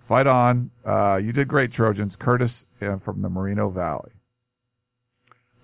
[0.07, 0.71] Fight on.
[0.85, 2.15] Uh, you did great, Trojans.
[2.15, 4.13] Curtis uh, from the Moreno Valley.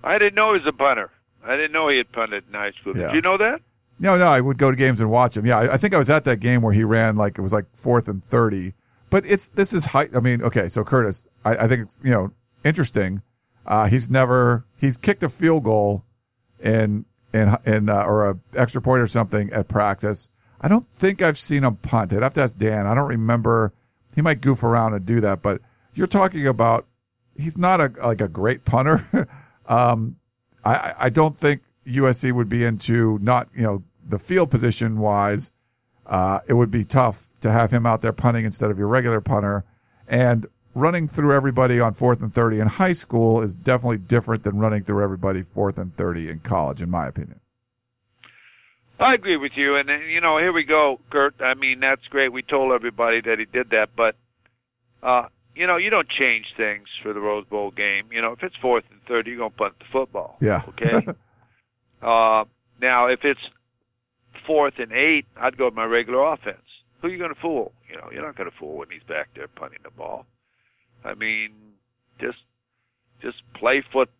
[0.02, 1.12] I didn't know he was a punter.
[1.44, 2.96] I didn't know he had punted in high school.
[2.96, 3.06] Yeah.
[3.06, 3.60] Did you know that?
[4.00, 4.24] No, no.
[4.24, 5.46] I would go to games and watch him.
[5.46, 7.52] Yeah, I, I think I was at that game where he ran like it was
[7.52, 8.74] like fourth and thirty.
[9.10, 10.08] But it's this is high.
[10.12, 10.66] I mean, okay.
[10.66, 12.32] So Curtis, I, I think it's you know
[12.64, 13.22] interesting.
[13.64, 16.04] Uh, he's never he's kicked a field goal
[16.58, 20.30] in in in uh, or a extra point or something at practice.
[20.60, 22.12] I don't think I've seen him punt.
[22.12, 22.88] I'd have to ask Dan.
[22.88, 23.72] I don't remember
[24.14, 25.60] he might goof around and do that, but
[25.94, 26.86] you're talking about
[27.36, 29.00] he's not a like a great punter.
[29.66, 30.16] um,
[30.64, 35.52] I I don't think USC would be into not you know the field position wise.
[36.04, 39.20] Uh, it would be tough to have him out there punting instead of your regular
[39.20, 39.64] punter,
[40.08, 44.58] and running through everybody on fourth and thirty in high school is definitely different than
[44.58, 47.40] running through everybody fourth and thirty in college, in my opinion.
[49.02, 51.34] I agree with you, and you know, here we go, Kurt.
[51.40, 52.32] I mean, that's great.
[52.32, 54.14] We told everybody that he did that, but
[55.02, 58.06] uh, you know, you don't change things for the Rose Bowl game.
[58.12, 60.36] You know, if it's fourth and third, you're gonna punt the football.
[60.40, 60.60] Yeah.
[60.68, 61.06] Okay.
[62.02, 62.44] uh,
[62.80, 63.40] now, if it's
[64.46, 66.62] fourth and eight, I'd go with my regular offense.
[67.00, 67.72] Who are you gonna fool?
[67.90, 70.26] You know, you're not gonna fool when he's back there punting the ball.
[71.04, 71.52] I mean,
[72.20, 72.38] just
[73.20, 74.10] just play foot.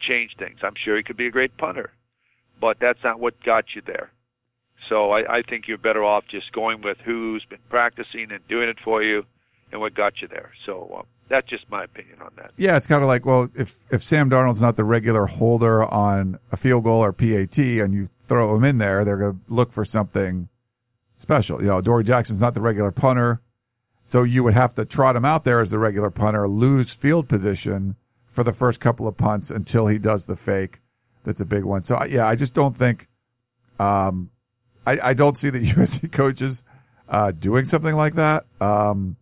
[0.00, 0.58] Change things.
[0.62, 1.92] I'm sure he could be a great punter
[2.60, 4.10] but that's not what got you there.
[4.88, 8.68] So I, I think you're better off just going with who's been practicing and doing
[8.68, 9.24] it for you,
[9.72, 10.52] and what got you there.
[10.66, 12.52] So um, that's just my opinion on that.
[12.56, 16.38] Yeah, it's kind of like, well, if if Sam Darnold's not the regular holder on
[16.52, 19.72] a field goal or PAT, and you throw him in there, they're going to look
[19.72, 20.48] for something
[21.16, 21.60] special.
[21.60, 23.40] You know, Adoree Jackson's not the regular punter,
[24.02, 27.28] so you would have to trot him out there as the regular punter, lose field
[27.28, 27.96] position
[28.26, 30.80] for the first couple of punts until he does the fake.
[31.24, 31.82] That's a big one.
[31.82, 33.08] So yeah, I just don't think,
[33.78, 34.30] um,
[34.86, 36.64] I, I don't see the USC coaches,
[37.08, 38.44] uh, doing something like that.
[38.60, 39.16] Um,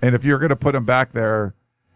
[0.00, 1.54] and if you're going to put him back there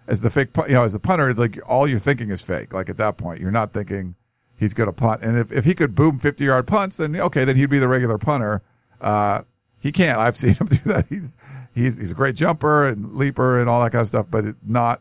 [0.09, 2.75] as the fake, you know, as a punter, it's like all you're thinking is fake.
[2.75, 4.14] Like at that point, you're not thinking
[4.59, 5.23] he's going to punt.
[5.23, 7.89] And if, if he could boom 50 yard punts, then okay, then he'd be the
[7.89, 8.62] regular punter.
[9.01, 9.43] Uh,
[9.81, 10.18] he can't.
[10.18, 11.07] I've seen him do that.
[11.09, 11.37] He's,
[11.75, 15.01] he's, he's a great jumper and leaper and all that kind of stuff, but not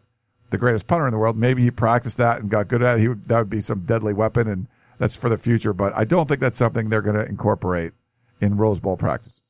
[0.52, 1.38] the greatest punter in the world.
[1.38, 3.02] Maybe he practiced that and got good at it.
[3.02, 4.68] He would, that would be some deadly weapon and
[5.00, 7.94] that's for the future, but I don't think that's something they're going to incorporate
[8.40, 9.42] in Rose Bowl practices.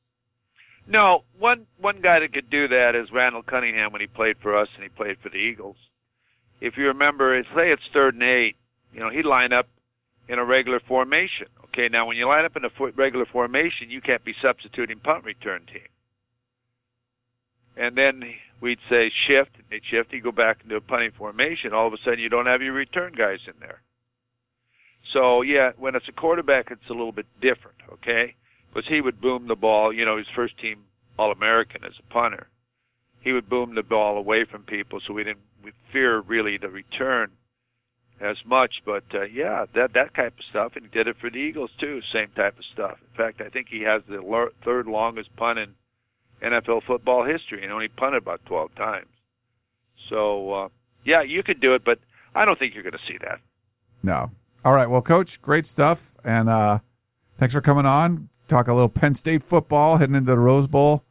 [0.86, 4.56] No, one one guy that could do that is Randall Cunningham when he played for
[4.56, 5.76] us and he played for the Eagles.
[6.60, 8.56] If you remember, say it's third and eight,
[8.94, 9.68] you know he'd line up
[10.26, 11.48] in a regular formation.
[11.64, 15.24] Okay, now when you line up in a regular formation, you can't be substituting punt
[15.24, 15.82] return team.
[17.76, 20.12] And then we'd say shift, and they'd shift.
[20.12, 21.74] You go back into a punting formation.
[21.74, 23.82] All of a sudden, you don't have your return guys in there.
[25.12, 27.76] So yeah, when it's a quarterback, it's a little bit different.
[27.92, 28.36] Okay,
[28.72, 29.92] was he would boom the ball.
[29.92, 30.84] You know, his first team
[31.18, 32.46] All American as a punter.
[33.20, 36.68] He would boom the ball away from people, so we didn't we fear really the
[36.68, 37.32] return
[38.20, 38.82] as much.
[38.84, 41.70] But uh, yeah, that that type of stuff, and he did it for the Eagles
[41.78, 42.00] too.
[42.12, 42.98] Same type of stuff.
[43.00, 45.74] In fact, I think he has the third longest punt in
[46.42, 49.08] NFL football history, and only punted about 12 times.
[50.08, 50.68] So uh,
[51.04, 51.98] yeah, you could do it, but
[52.34, 53.40] I don't think you're going to see that.
[54.02, 54.30] No.
[54.64, 54.88] All right.
[54.88, 56.78] Well, Coach, great stuff, and uh,
[57.36, 61.04] thanks for coming on talk a little Penn State football heading into the Rose Bowl.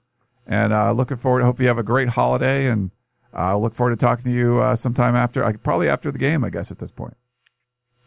[0.47, 1.43] And uh, looking forward.
[1.43, 2.91] Hope you have a great holiday, and
[3.33, 6.43] I uh, look forward to talking to you uh, sometime after, probably after the game,
[6.43, 7.15] I guess, at this point.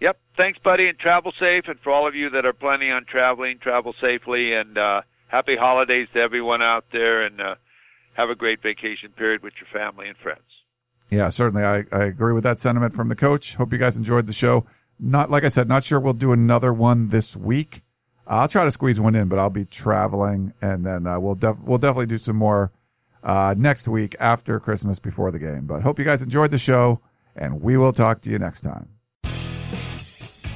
[0.01, 0.19] Yep.
[0.37, 1.69] Thanks, buddy, and travel safe.
[1.69, 5.03] And for all of you that are planning on traveling, travel safely, and uh,
[5.35, 7.57] happy holidays to everyone out there, and uh,
[8.13, 10.41] have a great vacation period with your family and friends.
[11.11, 11.65] Yeah, certainly.
[11.65, 13.57] I, I agree with that sentiment from the coach.
[13.57, 14.67] Hope you guys enjoyed the show.
[15.01, 17.83] Not like I said, not sure we'll do another one this week.
[18.27, 21.61] I'll try to squeeze one in, but I'll be traveling, and then uh, we'll def-
[21.65, 22.71] we'll definitely do some more
[23.25, 25.67] uh, next week after Christmas before the game.
[25.67, 27.01] But hope you guys enjoyed the show,
[27.35, 28.89] and we will talk to you next time.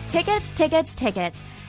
[0.08, 1.44] Tickets, tickets, tickets.